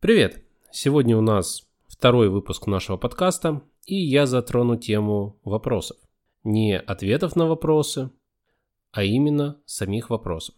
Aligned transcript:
Привет! 0.00 0.42
Сегодня 0.72 1.14
у 1.14 1.20
нас 1.20 1.68
второй 1.86 2.30
выпуск 2.30 2.66
нашего 2.66 2.96
подкаста, 2.96 3.60
и 3.84 3.96
я 3.96 4.24
затрону 4.24 4.78
тему 4.78 5.38
вопросов. 5.44 5.98
Не 6.42 6.78
ответов 6.78 7.36
на 7.36 7.46
вопросы, 7.46 8.10
а 8.92 9.04
именно 9.04 9.60
самих 9.66 10.08
вопросов. 10.08 10.54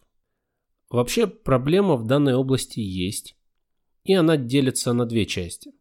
Вообще 0.89 1.27
проблема 1.27 1.97
в 1.97 2.05
данной 2.05 2.35
области 2.35 2.79
есть, 2.79 3.35
и 4.05 4.13
она 4.13 4.37
делится 4.37 4.93
на 4.93 5.05
две 5.05 5.25
части. 5.25 5.73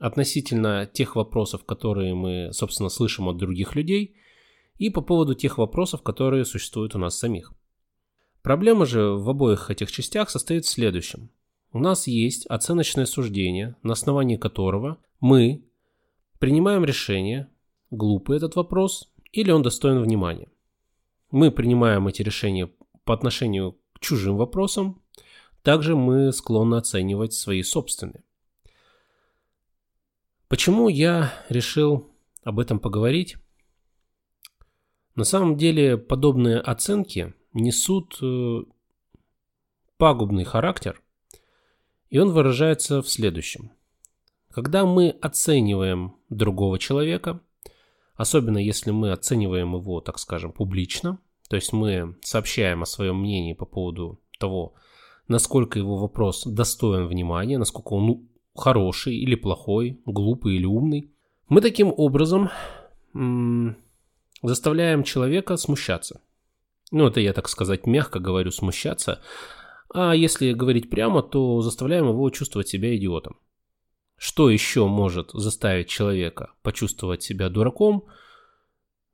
Относительно 0.00 0.90
тех 0.92 1.14
вопросов, 1.14 1.64
которые 1.64 2.12
мы, 2.12 2.52
собственно, 2.52 2.88
слышим 2.88 3.28
от 3.28 3.36
других 3.36 3.76
людей, 3.76 4.16
и 4.78 4.90
по 4.90 5.00
поводу 5.00 5.36
тех 5.36 5.58
вопросов, 5.58 6.02
которые 6.02 6.44
существуют 6.44 6.96
у 6.96 6.98
нас 6.98 7.16
самих. 7.16 7.52
Проблема 8.42 8.84
же 8.84 9.10
в 9.10 9.30
обоих 9.30 9.70
этих 9.70 9.92
частях 9.92 10.28
состоит 10.28 10.64
в 10.64 10.68
следующем. 10.68 11.30
У 11.76 11.78
нас 11.78 12.06
есть 12.06 12.46
оценочное 12.46 13.04
суждение, 13.04 13.76
на 13.82 13.92
основании 13.92 14.38
которого 14.38 14.96
мы 15.20 15.62
принимаем 16.38 16.86
решение, 16.86 17.50
глупый 17.90 18.38
этот 18.38 18.56
вопрос 18.56 19.12
или 19.30 19.50
он 19.50 19.60
достоин 19.60 20.00
внимания. 20.00 20.48
Мы 21.30 21.50
принимаем 21.50 22.08
эти 22.08 22.22
решения 22.22 22.70
по 23.04 23.12
отношению 23.12 23.76
к 23.92 24.00
чужим 24.00 24.38
вопросам, 24.38 25.02
также 25.62 25.96
мы 25.96 26.32
склонны 26.32 26.76
оценивать 26.76 27.34
свои 27.34 27.62
собственные. 27.62 28.24
Почему 30.48 30.88
я 30.88 31.30
решил 31.50 32.10
об 32.42 32.58
этом 32.58 32.78
поговорить? 32.78 33.36
На 35.14 35.24
самом 35.24 35.58
деле 35.58 35.98
подобные 35.98 36.58
оценки 36.58 37.34
несут 37.52 38.16
э, 38.22 38.62
пагубный 39.98 40.44
характер, 40.44 41.02
и 42.10 42.18
он 42.18 42.30
выражается 42.30 43.02
в 43.02 43.08
следующем. 43.08 43.70
Когда 44.50 44.86
мы 44.86 45.10
оцениваем 45.10 46.16
другого 46.30 46.78
человека, 46.78 47.40
особенно 48.14 48.58
если 48.58 48.90
мы 48.90 49.12
оцениваем 49.12 49.74
его, 49.74 50.00
так 50.00 50.18
скажем, 50.18 50.52
публично, 50.52 51.18
то 51.48 51.56
есть 51.56 51.72
мы 51.72 52.16
сообщаем 52.22 52.82
о 52.82 52.86
своем 52.86 53.20
мнении 53.20 53.52
по 53.52 53.66
поводу 53.66 54.18
того, 54.38 54.74
насколько 55.28 55.78
его 55.78 55.96
вопрос 55.96 56.44
достоин 56.44 57.06
внимания, 57.06 57.58
насколько 57.58 57.94
он 57.94 58.06
ну, 58.06 58.28
хороший 58.54 59.16
или 59.16 59.34
плохой, 59.34 60.00
глупый 60.06 60.56
или 60.56 60.64
умный, 60.64 61.10
мы 61.48 61.60
таким 61.60 61.92
образом 61.96 62.50
заставляем 64.42 65.02
человека 65.04 65.56
смущаться. 65.56 66.20
Ну, 66.90 67.06
это 67.06 67.20
я, 67.20 67.32
так 67.32 67.48
сказать, 67.48 67.86
мягко 67.86 68.20
говорю, 68.20 68.50
смущаться. 68.50 69.20
А 69.92 70.14
если 70.14 70.52
говорить 70.52 70.90
прямо, 70.90 71.22
то 71.22 71.60
заставляем 71.62 72.08
его 72.08 72.28
чувствовать 72.30 72.68
себя 72.68 72.96
идиотом. 72.96 73.38
Что 74.16 74.50
еще 74.50 74.86
может 74.86 75.30
заставить 75.32 75.88
человека 75.88 76.52
почувствовать 76.62 77.22
себя 77.22 77.48
дураком, 77.48 78.04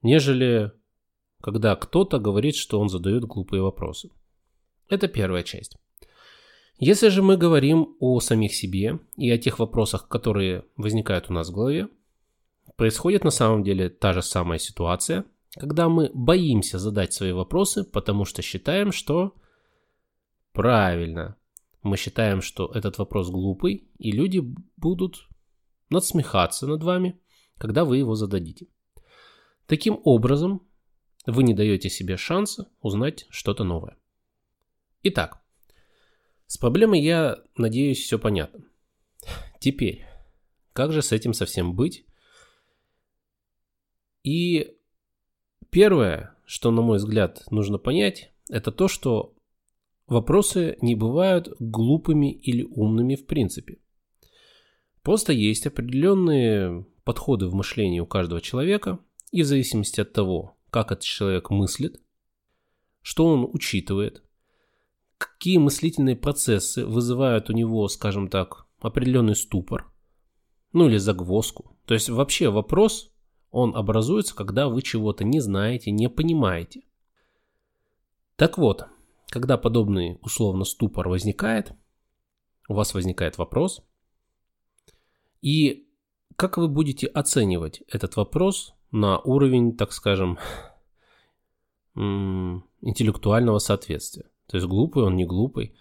нежели 0.03 0.73
когда 1.43 1.75
кто-то 1.75 2.19
говорит, 2.19 2.55
что 2.56 2.78
он 2.81 2.89
задает 2.89 3.25
глупые 3.25 3.62
вопросы? 3.62 4.11
Это 4.89 5.09
первая 5.09 5.43
часть. 5.43 5.77
Если 6.78 7.09
же 7.09 7.23
мы 7.23 7.37
говорим 7.37 7.97
о 8.00 8.20
самих 8.20 8.55
себе 8.55 9.00
и 9.17 9.31
о 9.31 9.39
тех 9.39 9.59
вопросах, 9.59 10.09
которые 10.09 10.65
возникают 10.77 11.31
у 11.31 11.33
нас 11.33 11.48
в 11.48 11.53
голове, 11.53 11.89
происходит 12.77 13.25
на 13.25 13.31
самом 13.31 13.65
деле 13.65 13.89
та 13.89 14.12
же 14.12 14.23
самая 14.23 14.59
ситуация, 14.59 15.25
когда 15.55 15.89
мы 15.89 16.11
боимся 16.15 16.78
задать 16.78 17.12
свои 17.12 17.33
вопросы, 17.33 17.84
потому 17.84 18.25
что 18.25 18.41
считаем, 18.41 18.93
что 18.93 19.34
правильно. 20.53 21.36
Мы 21.83 21.97
считаем, 21.97 22.42
что 22.42 22.70
этот 22.72 22.98
вопрос 22.98 23.31
глупый, 23.31 23.91
и 23.98 24.12
люди 24.12 24.41
будут 24.77 25.28
надсмехаться 25.91 26.67
над 26.67 26.83
вами, 26.83 27.20
когда 27.59 27.84
вы 27.84 27.98
его 27.98 28.14
зададите. 28.14 28.69
Таким 29.67 30.00
образом, 30.05 30.67
вы 31.27 31.42
не 31.42 31.55
даете 31.55 31.88
себе 31.88 32.16
шанса 32.16 32.71
узнать 32.81 33.26
что-то 33.31 33.65
новое. 33.65 33.97
Итак, 35.03 35.43
с 36.47 36.59
проблемой 36.59 37.00
я 37.00 37.43
надеюсь 37.56 38.00
все 38.00 38.19
понятно. 38.19 38.65
Теперь, 39.59 40.05
как 40.72 40.93
же 40.93 41.03
с 41.03 41.12
этим 41.12 41.32
совсем 41.32 41.75
быть? 41.75 42.05
И 44.25 44.76
первое, 45.71 46.37
что, 46.44 46.71
на 46.71 46.82
мой 46.82 46.99
взгляд, 46.99 47.44
нужно 47.50 47.78
понять, 47.78 48.32
это 48.49 48.71
то, 48.71 48.88
что 48.88 49.34
вопросы 50.06 50.76
не 50.80 50.94
бывают 50.94 51.48
глупыми 51.58 52.32
или 52.32 52.62
умными 52.62 53.14
в 53.14 53.26
принципе. 53.26 53.78
Просто 55.02 55.32
есть 55.32 55.66
определенные 55.66 56.86
подходы 57.04 57.48
в 57.48 57.54
мышлении 57.54 58.00
у 58.00 58.06
каждого 58.06 58.40
человека, 58.40 58.98
и 59.32 59.42
в 59.42 59.46
зависимости 59.46 60.00
от 60.00 60.12
того, 60.12 60.56
как 60.70 60.92
этот 60.92 61.04
человек 61.04 61.50
мыслит, 61.50 62.00
что 63.00 63.26
он 63.26 63.48
учитывает, 63.52 64.22
какие 65.18 65.58
мыслительные 65.58 66.16
процессы 66.16 66.86
вызывают 66.86 67.50
у 67.50 67.52
него, 67.52 67.88
скажем 67.88 68.28
так, 68.28 68.66
определенный 68.80 69.34
ступор, 69.34 69.90
ну 70.72 70.88
или 70.88 70.98
загвоздку. 70.98 71.76
То 71.84 71.94
есть 71.94 72.08
вообще 72.08 72.50
вопрос, 72.50 73.12
он 73.50 73.76
образуется, 73.76 74.34
когда 74.34 74.69
вы 74.69 74.82
чего-то 74.82 75.24
не 75.24 75.40
знаете, 75.40 75.90
не 75.90 76.08
понимаете. 76.08 76.82
Так 78.36 78.58
вот, 78.58 78.86
когда 79.32 79.56
подобный 79.56 80.19
условно 80.20 80.65
ступор 80.65 81.09
возникает, 81.09 81.72
у 82.69 82.75
вас 82.75 82.93
возникает 82.93 83.38
вопрос, 83.38 83.82
и 85.41 85.88
как 86.37 86.59
вы 86.59 86.69
будете 86.69 87.06
оценивать 87.06 87.82
этот 87.88 88.16
вопрос 88.16 88.75
на 88.91 89.19
уровень, 89.20 89.75
так 89.75 89.93
скажем, 89.93 90.38
интеллектуального 91.94 93.59
соответствия? 93.59 94.31
То 94.48 94.59
есть 94.59 94.69
глупый 94.69 95.03
он, 95.03 95.16
не 95.16 95.25
глупый. 95.25 95.75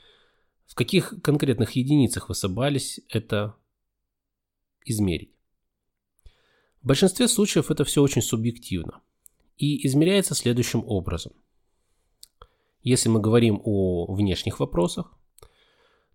В 0.66 0.74
каких 0.74 1.22
конкретных 1.22 1.72
единицах 1.74 2.30
вы 2.30 2.36
собрались 2.36 3.02
это 3.10 3.58
измерить? 4.86 5.36
В 6.82 6.88
большинстве 6.88 7.28
случаев 7.28 7.70
это 7.70 7.84
все 7.84 8.02
очень 8.02 8.22
субъективно 8.22 9.02
и 9.58 9.86
измеряется 9.86 10.36
следующим 10.36 10.86
образом. 10.86 11.34
Если 12.84 13.10
мы 13.10 13.20
говорим 13.20 13.62
о 13.64 14.12
внешних 14.12 14.60
вопросах, 14.60 15.14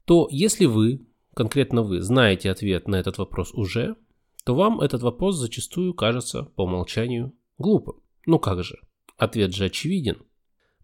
то 0.04 0.28
если 0.30 0.66
вы, 0.66 1.06
конкретно 1.34 1.82
вы, 1.82 2.00
знаете 2.00 2.50
ответ 2.50 2.88
на 2.88 2.96
этот 2.96 3.18
вопрос 3.18 3.52
уже, 3.52 3.96
то 4.44 4.54
вам 4.54 4.80
этот 4.80 5.02
вопрос 5.02 5.36
зачастую 5.36 5.94
кажется 5.94 6.44
по 6.44 6.62
умолчанию 6.62 7.32
глупым. 7.58 7.96
Ну 8.26 8.38
как 8.38 8.62
же, 8.62 8.80
ответ 9.16 9.54
же 9.54 9.66
очевиден. 9.66 10.22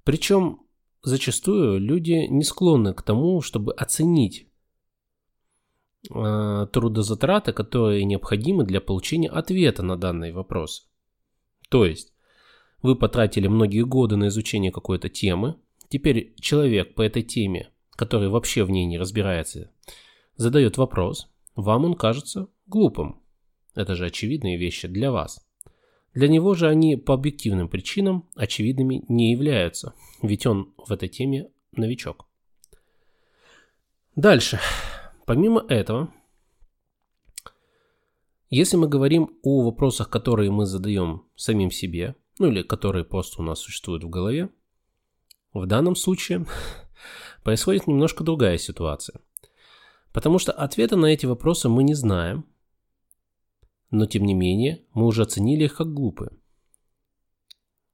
Причем 0.05 0.61
зачастую 1.03 1.79
люди 1.79 2.27
не 2.29 2.45
склонны 2.45 2.95
к 2.95 3.03
тому, 3.03 3.41
чтобы 3.41 3.73
оценить 3.73 4.49
э, 6.13 6.67
трудозатраты, 6.73 7.53
которые 7.53 8.05
необходимы 8.05 8.65
для 8.65 8.81
получения 8.81 9.29
ответа 9.29 9.83
на 9.83 9.97
данный 9.97 10.33
вопрос. 10.33 10.89
То 11.69 11.87
есть, 11.87 12.13
вы 12.83 12.97
потратили 12.97 13.47
многие 13.47 13.85
годы 13.85 14.17
на 14.17 14.29
изучение 14.29 14.73
какой-то 14.73 15.09
темы, 15.09 15.57
теперь 15.93 16.35
человек 16.41 16.95
по 16.95 17.03
этой 17.03 17.23
теме, 17.23 17.71
который 17.97 18.31
вообще 18.31 18.65
в 18.65 18.71
ней 18.71 18.87
не 18.87 18.97
разбирается, 18.97 19.71
задает 20.37 20.79
вопрос, 20.79 21.31
вам 21.55 21.85
он 21.85 21.95
кажется 21.95 22.49
глупым. 22.67 23.21
Это 23.75 23.95
же 23.95 24.07
очевидные 24.07 24.57
вещи 24.57 24.89
для 24.89 25.13
вас. 25.13 25.47
Для 26.15 26.29
него 26.29 26.55
же 26.55 26.67
они 26.67 26.97
по 26.97 27.13
объективным 27.13 27.69
причинам 27.69 28.27
очевидными 28.37 29.05
не 29.09 29.33
являются, 29.33 29.93
ведь 30.23 30.47
он 30.47 30.73
в 30.79 30.91
этой 30.93 31.11
теме 31.11 31.51
новичок. 31.73 32.27
Дальше. 34.17 34.61
Помимо 35.27 35.63
этого, 35.69 36.11
если 38.49 38.79
мы 38.79 38.89
говорим 38.89 39.39
о 39.43 39.63
вопросах, 39.63 40.09
которые 40.09 40.51
мы 40.51 40.65
задаем 40.65 41.25
самим 41.37 41.71
себе, 41.71 42.17
ну 42.39 42.49
или 42.49 42.63
которые 42.63 43.05
просто 43.05 43.43
у 43.43 43.45
нас 43.45 43.59
существуют 43.59 44.05
в 44.05 44.09
голове, 44.09 44.49
в 45.53 45.67
данном 45.67 45.97
случае 45.97 46.47
происходит 47.43 47.87
немножко 47.87 48.25
другая 48.25 48.59
ситуация. 48.59 49.21
Потому 50.13 50.39
что 50.39 50.53
ответа 50.53 50.97
на 50.97 51.07
эти 51.07 51.27
вопросы 51.27 51.69
мы 51.69 51.83
не 51.83 51.95
знаем, 51.95 52.47
но 53.91 54.07
тем 54.07 54.25
не 54.25 54.35
менее 54.35 54.85
мы 54.95 55.07
уже 55.07 55.23
оценили 55.23 55.65
их 55.65 55.77
как 55.77 55.93
глупые. 55.93 56.31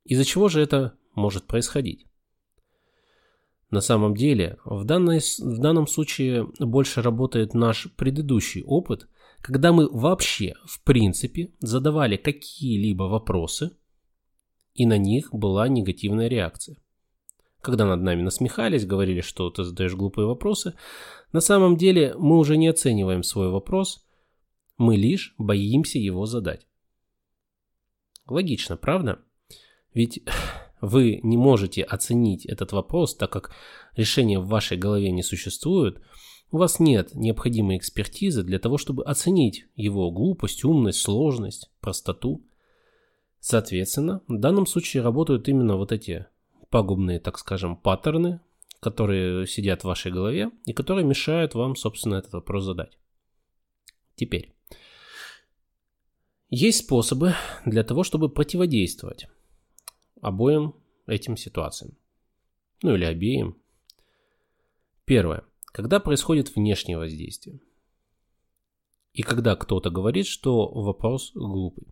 Из-за 0.04 0.24
чего 0.24 0.48
же 0.48 0.60
это 0.60 0.96
может 1.14 1.46
происходить? 1.46 2.06
На 3.70 3.82
самом 3.82 4.14
деле, 4.14 4.58
в, 4.64 4.84
данной, 4.84 5.18
в 5.20 5.58
данном 5.58 5.86
случае 5.86 6.48
больше 6.58 7.02
работает 7.02 7.52
наш 7.52 7.92
предыдущий 7.96 8.62
опыт, 8.62 9.08
когда 9.42 9.72
мы 9.72 9.88
вообще, 9.90 10.54
в 10.64 10.82
принципе, 10.82 11.52
задавали 11.60 12.16
какие-либо 12.16 13.04
вопросы, 13.04 13.76
и 14.74 14.86
на 14.86 14.96
них 14.96 15.28
была 15.32 15.68
негативная 15.68 16.28
реакция. 16.28 16.78
Когда 17.60 17.84
над 17.86 18.02
нами 18.02 18.22
насмехались, 18.22 18.86
говорили, 18.86 19.20
что 19.20 19.50
ты 19.50 19.64
задаешь 19.64 19.94
глупые 19.94 20.26
вопросы, 20.26 20.74
на 21.32 21.40
самом 21.40 21.76
деле 21.76 22.14
мы 22.18 22.38
уже 22.38 22.56
не 22.56 22.68
оцениваем 22.68 23.22
свой 23.22 23.50
вопрос, 23.50 24.06
мы 24.76 24.96
лишь 24.96 25.34
боимся 25.38 25.98
его 25.98 26.26
задать. 26.26 26.66
Логично, 28.28 28.76
правда? 28.76 29.20
Ведь 29.92 30.22
вы 30.80 31.20
не 31.22 31.36
можете 31.36 31.82
оценить 31.82 32.46
этот 32.46 32.72
вопрос, 32.72 33.16
так 33.16 33.30
как 33.30 33.54
решения 33.96 34.38
в 34.38 34.46
вашей 34.46 34.76
голове 34.76 35.10
не 35.10 35.22
существует, 35.22 36.00
у 36.50 36.58
вас 36.58 36.80
нет 36.80 37.14
необходимой 37.14 37.76
экспертизы 37.76 38.42
для 38.42 38.58
того, 38.58 38.78
чтобы 38.78 39.04
оценить 39.04 39.66
его 39.74 40.10
глупость, 40.10 40.64
умность, 40.64 41.00
сложность, 41.00 41.70
простоту. 41.80 42.46
Соответственно, 43.40 44.22
в 44.28 44.38
данном 44.38 44.66
случае 44.66 45.02
работают 45.02 45.48
именно 45.48 45.76
вот 45.76 45.92
эти 45.92 46.26
пагубные, 46.70 47.20
так 47.20 47.38
скажем, 47.38 47.76
паттерны, 47.76 48.40
которые 48.80 49.46
сидят 49.46 49.82
в 49.82 49.86
вашей 49.86 50.12
голове 50.12 50.50
и 50.64 50.72
которые 50.72 51.04
мешают 51.04 51.54
вам, 51.54 51.76
собственно, 51.76 52.16
этот 52.16 52.32
вопрос 52.32 52.64
задать. 52.64 52.98
Теперь, 54.14 54.54
есть 56.50 56.84
способы 56.84 57.34
для 57.64 57.84
того, 57.84 58.04
чтобы 58.04 58.28
противодействовать 58.28 59.28
обоим 60.20 60.74
этим 61.06 61.36
ситуациям. 61.36 61.96
Ну 62.82 62.94
или 62.94 63.04
обеим. 63.04 63.56
Первое. 65.04 65.44
Когда 65.66 66.00
происходит 66.00 66.54
внешнее 66.54 66.98
воздействие. 66.98 67.60
И 69.12 69.22
когда 69.22 69.56
кто-то 69.56 69.90
говорит, 69.90 70.26
что 70.26 70.68
вопрос 70.68 71.32
глупый. 71.34 71.88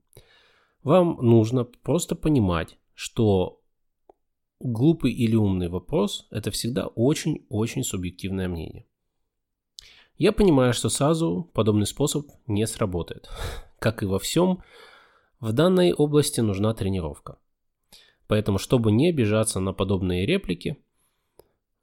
Вам 0.82 1.18
нужно 1.20 1.64
просто 1.64 2.14
понимать, 2.14 2.78
что 2.94 3.60
глупый 4.60 5.12
или 5.12 5.34
умный 5.34 5.68
вопрос– 5.68 6.26
это 6.30 6.50
всегда 6.50 6.86
очень-очень 6.86 7.84
субъективное 7.84 8.48
мнение. 8.48 8.86
Я 10.18 10.32
понимаю, 10.32 10.72
что 10.72 10.88
сразу 10.88 11.50
подобный 11.52 11.86
способ 11.86 12.30
не 12.46 12.66
сработает. 12.66 13.28
Как 13.78 14.02
и 14.02 14.06
во 14.06 14.18
всем, 14.18 14.62
в 15.40 15.52
данной 15.52 15.92
области 15.92 16.40
нужна 16.40 16.72
тренировка. 16.72 17.38
Поэтому, 18.26 18.58
чтобы 18.58 18.90
не 18.92 19.10
обижаться 19.10 19.60
на 19.60 19.72
подобные 19.72 20.26
реплики, 20.26 20.78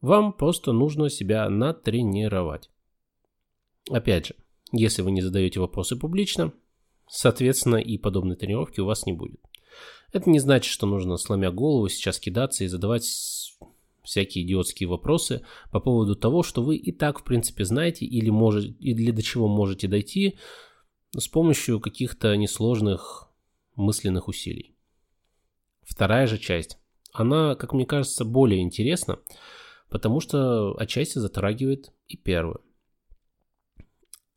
вам 0.02 0.34
просто 0.34 0.74
нужно 0.74 1.10
себя 1.10 1.48
натренировать. 1.50 2.70
Опять 3.90 4.28
же, 4.28 4.36
если 4.72 5.02
вы 5.02 5.12
не 5.12 5.22
задаете 5.22 5.60
вопросы 5.60 5.96
публично, 5.96 6.52
соответственно 7.08 7.78
и 7.78 7.98
подобной 7.98 8.36
тренировки 8.36 8.80
у 8.80 8.86
вас 8.86 9.06
не 9.06 9.14
будет. 9.14 9.40
Это 10.14 10.30
не 10.30 10.40
значит, 10.40 10.72
что 10.72 10.86
нужно, 10.86 11.18
сломя 11.18 11.52
голову, 11.52 11.90
сейчас 11.90 12.20
кидаться 12.20 12.64
и 12.64 12.68
задавать 12.68 13.04
всякие 14.04 14.46
идиотские 14.46 14.88
вопросы 14.88 15.44
по 15.72 15.80
поводу 15.80 16.16
того, 16.16 16.44
что 16.44 16.62
вы 16.62 16.76
и 16.76 16.92
так, 16.92 17.20
в 17.20 17.24
принципе, 17.24 17.66
знаете 17.66 18.06
или, 18.06 18.30
может, 18.30 18.80
или 18.80 19.10
до 19.10 19.24
чего 19.24 19.48
можете 19.48 19.88
дойти 19.88 20.38
с 21.18 21.28
помощью 21.28 21.80
каких-то 21.80 22.36
несложных 22.36 23.28
мысленных 23.76 24.28
усилий. 24.28 24.76
Вторая 25.82 26.28
же 26.28 26.38
часть, 26.38 26.78
она, 27.12 27.56
как 27.56 27.74
мне 27.74 27.88
кажется, 27.88 28.24
более 28.24 28.62
интересна, 28.62 29.20
потому 29.90 30.20
что 30.20 30.76
отчасти 30.78 31.18
затрагивает 31.18 31.92
и 32.08 32.18
первую. 32.18 32.62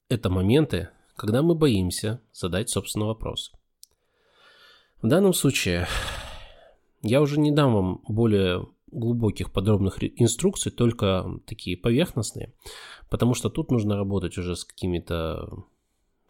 Это 0.09 0.31
моменты, 0.31 0.89
когда 1.17 1.43
мы 1.43 1.55
боимся 1.55 2.23
задать 2.33 2.71
собственный 2.71 3.07
вопрос. 3.07 3.53
В 5.07 5.09
данном 5.09 5.35
случае 5.35 5.87
я 7.01 7.21
уже 7.21 7.39
не 7.39 7.53
дам 7.53 7.75
вам 7.75 8.01
более 8.09 8.67
глубоких 8.91 9.53
подробных 9.53 10.03
инструкций, 10.03 10.73
только 10.73 11.25
такие 11.47 11.77
поверхностные, 11.77 12.53
потому 13.09 13.35
что 13.35 13.49
тут 13.49 13.71
нужно 13.71 13.97
работать 13.97 14.37
уже 14.37 14.57
с 14.57 14.65
какими-то 14.65 15.65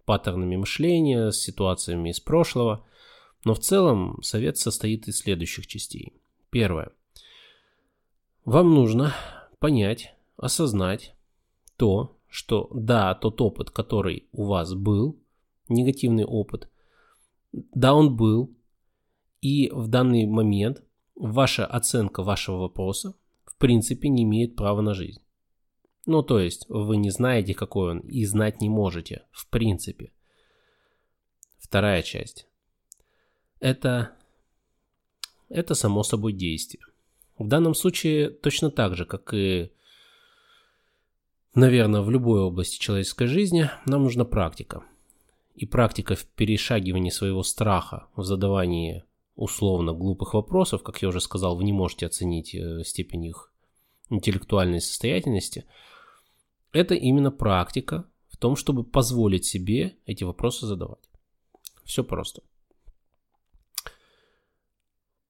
паттернами 0.05 0.57
мышления, 0.57 1.31
с 1.31 1.39
ситуациями 1.39 2.11
из 2.11 2.21
прошлого. 2.21 2.85
Но 3.47 3.55
в 3.55 3.61
целом 3.61 4.21
совет 4.23 4.59
состоит 4.59 5.09
из 5.09 5.21
следующих 5.21 5.67
частей. 5.67 6.13
Первое. 6.51 6.93
Вам 8.45 8.75
нужно 8.75 9.15
понять, 9.59 10.15
осознать 10.37 11.15
то, 11.79 12.19
что 12.29 12.69
да, 12.75 13.15
тот 13.15 13.41
опыт, 13.41 13.71
который 13.71 14.29
у 14.33 14.45
вас 14.45 14.75
был, 14.75 15.19
негативный 15.67 16.27
опыт, 16.27 16.69
да, 17.53 17.95
он 17.95 18.15
был, 18.15 18.56
и 19.41 19.71
в 19.73 19.89
данный 19.89 20.27
момент 20.27 20.83
ваша 21.15 21.67
оценка 21.67 22.23
вашего 22.23 22.59
вопроса 22.59 23.15
в 23.45 23.57
принципе 23.57 24.09
не 24.09 24.25
имеет 24.25 24.57
права 24.57 24.81
на 24.83 24.95
жизнь. 24.95 25.23
Ну, 26.07 26.23
то 26.23 26.39
есть, 26.39 26.67
вы 26.69 26.97
не 26.97 27.11
знаете, 27.11 27.55
какой 27.55 27.93
он, 27.93 27.99
и 28.01 28.25
знать 28.25 28.61
не 28.61 28.69
можете, 28.69 29.25
в 29.33 29.49
принципе. 29.49 30.13
Вторая 31.59 32.03
часть. 32.03 32.47
Это, 33.59 34.13
это 35.49 35.75
само 35.75 36.05
собой 36.05 36.33
действие. 36.33 36.85
В 37.39 37.49
данном 37.49 37.75
случае 37.75 38.31
точно 38.31 38.71
так 38.71 38.95
же, 38.95 39.05
как 39.05 39.35
и, 39.35 39.73
наверное, 41.55 42.03
в 42.03 42.11
любой 42.11 42.41
области 42.41 42.79
человеческой 42.79 43.27
жизни, 43.27 43.69
нам 43.85 44.05
нужна 44.05 44.25
практика. 44.25 44.85
И 45.57 45.67
практика 45.67 46.15
в 46.15 46.25
перешагивании 46.25 47.11
своего 47.11 47.43
страха, 47.43 48.07
в 48.15 48.23
задавании 48.23 49.05
условно 49.37 49.93
глупых 49.93 50.35
вопросов, 50.35 50.83
как 50.83 51.01
я 51.03 51.09
уже 51.09 51.21
сказал, 51.21 51.57
вы 51.57 51.65
не 51.65 51.73
можете 51.73 52.07
оценить 52.07 52.55
э, 52.55 52.83
степень 52.85 53.27
их 53.27 53.53
интеллектуальной 54.11 54.81
состоятельности– 54.81 55.65
это 56.77 56.95
именно 56.95 57.31
практика 57.31 58.05
в 58.29 58.37
том, 58.37 58.55
чтобы 58.55 58.85
позволить 58.85 59.47
себе 59.47 59.97
эти 60.05 60.25
вопросы 60.25 60.67
задавать. 60.67 61.09
Все 61.85 62.05
просто. 62.05 62.43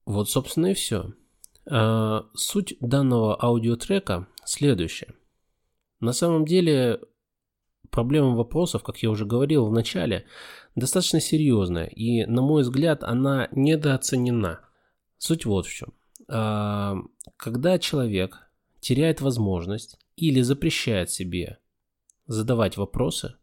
Вот, 0.05 0.29
собственно, 0.29 0.67
и 0.67 0.75
все. 0.75 1.13
А, 1.71 2.27
суть 2.35 2.77
данного 2.81 3.41
аудиотрека 3.41 4.27
следующая. 4.45 5.15
На 6.01 6.13
самом 6.13 6.45
деле, 6.45 7.01
проблема 7.91 8.35
вопросов, 8.35 8.83
как 8.83 8.99
я 8.99 9.11
уже 9.11 9.25
говорил 9.25 9.67
в 9.67 9.73
начале, 9.73 10.27
достаточно 10.75 11.21
серьезная, 11.21 11.87
и, 11.87 12.25
на 12.27 12.43
мой 12.43 12.63
взгляд, 12.63 13.03
она 13.03 13.49
недооценена. 13.53 14.61
Суть 15.19 15.47
вот 15.47 15.67
в 15.67 15.73
чем. 15.73 15.95
А, 16.29 16.97
когда 17.37 17.79
человек 17.79 18.39
теряет 18.81 19.21
возможность 19.21 19.99
или 20.17 20.41
запрещает 20.43 21.11
себе 21.11 21.59
задавать 22.27 22.77
вопросы, 22.77 23.35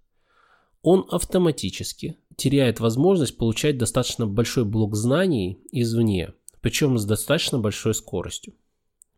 он 0.82 1.06
автоматически 1.10 2.18
теряет 2.36 2.80
возможность 2.80 3.38
получать 3.38 3.78
достаточно 3.78 4.28
большой 4.28 4.66
блок 4.66 4.96
знаний 4.96 5.62
извне, 5.72 6.34
причем 6.62 6.98
с 6.98 7.06
достаточно 7.06 7.60
большой 7.60 7.94
скоростью. 7.94 8.54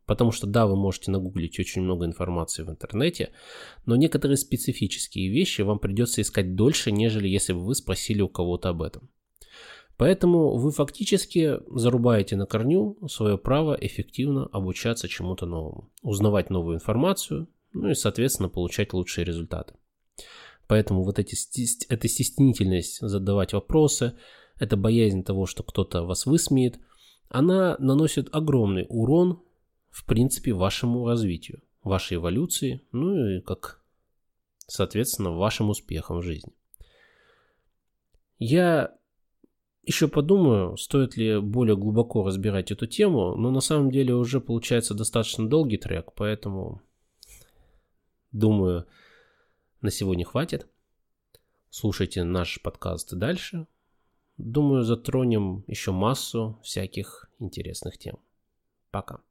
Потому 0.05 0.31
что 0.31 0.45
да, 0.45 0.67
вы 0.67 0.75
можете 0.75 1.11
нагуглить 1.11 1.59
очень 1.59 1.81
много 1.81 2.05
информации 2.05 2.63
в 2.63 2.69
интернете, 2.69 3.31
но 3.85 3.95
некоторые 3.95 4.37
специфические 4.37 5.29
вещи 5.29 5.61
вам 5.61 5.79
придется 5.79 6.21
искать 6.21 6.55
дольше, 6.55 6.91
нежели 6.91 7.27
если 7.27 7.53
бы 7.53 7.61
вы 7.61 7.75
спросили 7.75 8.21
у 8.21 8.29
кого-то 8.29 8.69
об 8.69 8.83
этом. 8.83 9.09
Поэтому 9.97 10.57
вы 10.57 10.71
фактически 10.71 11.57
зарубаете 11.73 12.35
на 12.35 12.45
корню 12.45 12.97
свое 13.07 13.37
право 13.37 13.77
эффективно 13.79 14.45
обучаться 14.47 15.07
чему-то 15.07 15.45
новому, 15.45 15.91
узнавать 16.01 16.49
новую 16.49 16.75
информацию, 16.75 17.47
ну 17.71 17.89
и, 17.89 17.93
соответственно, 17.93 18.49
получать 18.49 18.93
лучшие 18.93 19.25
результаты. 19.25 19.75
Поэтому 20.67 21.03
вот 21.03 21.17
эти, 21.19 21.35
эта 21.89 22.07
стеснительность 22.07 22.99
задавать 22.99 23.53
вопросы, 23.53 24.17
эта 24.59 24.75
боязнь 24.75 25.23
того, 25.23 25.45
что 25.45 25.63
кто-то 25.63 26.03
вас 26.03 26.25
высмеет, 26.25 26.79
она 27.29 27.75
наносит 27.79 28.33
огромный 28.33 28.85
урон, 28.89 29.41
в 29.95 30.03
принципе, 30.03 30.51
вашему 30.51 31.07
развитию, 31.07 31.61
вашей 31.81 32.17
эволюции, 32.17 32.81
ну 32.91 33.15
и 33.15 33.39
как, 33.39 33.81
соответственно, 34.67 35.31
вашим 35.31 35.69
успехам 35.69 36.17
в 36.17 36.21
жизни. 36.21 36.51
Я 38.37 38.93
еще 39.83 40.09
подумаю, 40.09 40.75
стоит 40.75 41.15
ли 41.15 41.39
более 41.39 41.77
глубоко 41.77 42.25
разбирать 42.25 42.71
эту 42.71 42.87
тему, 42.87 43.35
но 43.37 43.51
на 43.51 43.61
самом 43.61 43.89
деле 43.89 44.13
уже 44.13 44.41
получается 44.41 44.95
достаточно 44.95 45.47
долгий 45.47 45.77
трек, 45.77 46.11
поэтому 46.13 46.81
думаю, 48.33 48.85
на 49.79 49.91
сегодня 49.91 50.25
хватит. 50.25 50.67
Слушайте 51.69 52.25
наш 52.25 52.61
подкаст 52.61 53.13
дальше. 53.13 53.65
Думаю, 54.35 54.83
затронем 54.83 55.63
еще 55.67 55.93
массу 55.93 56.59
всяких 56.63 57.29
интересных 57.39 57.97
тем. 57.97 58.19
Пока. 58.91 59.21